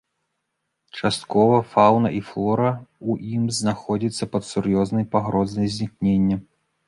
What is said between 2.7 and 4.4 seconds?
ў ім знаходзіцца